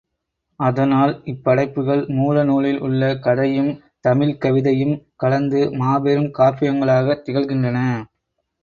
[0.59, 3.71] அதனால் இப் படைப்புகள் மூல நூலில் உள்ள கதையும்,
[4.01, 7.79] தமிழ்க் கவிதையும் கலந்து மாபெரும் காப்பியங்களாகத் திகழ் கின்றன.